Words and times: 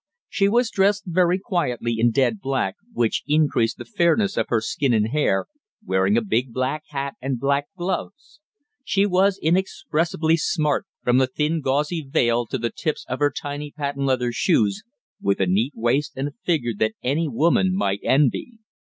She 0.29 0.49
was 0.49 0.71
dressed 0.71 1.03
very 1.05 1.37
quietly 1.37 1.97
in 1.99 2.09
dead 2.09 2.39
black, 2.41 2.75
which 2.91 3.21
increased 3.27 3.77
the 3.77 3.85
fairness 3.85 4.35
of 4.35 4.47
her 4.49 4.59
skin 4.59 4.93
and 4.95 5.09
hair, 5.09 5.45
wearing 5.85 6.17
a 6.17 6.23
big 6.23 6.51
black 6.51 6.85
hat 6.87 7.13
and 7.21 7.39
black 7.39 7.65
gloves. 7.77 8.39
She 8.83 9.05
was 9.05 9.37
inexpressibly 9.37 10.37
smart, 10.37 10.87
from 11.03 11.19
the 11.19 11.27
thin 11.27 11.61
gauzy 11.61 12.01
veil 12.01 12.47
to 12.47 12.57
the 12.57 12.71
tips 12.75 13.05
of 13.07 13.19
her 13.19 13.29
tiny 13.29 13.69
patent 13.71 14.07
leather 14.07 14.31
shoes, 14.31 14.81
with 15.21 15.39
a 15.39 15.45
neat 15.45 15.73
waist 15.75 16.13
and 16.15 16.29
a 16.29 16.33
figure 16.45 16.73
that 16.79 16.95
any 17.03 17.27
woman 17.27 17.71
might 17.75 17.99
envy. 18.01 18.53